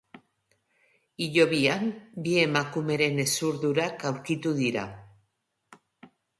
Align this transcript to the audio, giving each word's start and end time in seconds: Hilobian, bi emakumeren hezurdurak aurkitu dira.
Hilobian, 1.25 1.91
bi 2.25 2.33
emakumeren 2.45 3.23
hezurdurak 3.27 4.09
aurkitu 4.13 4.57
dira. 4.65 4.91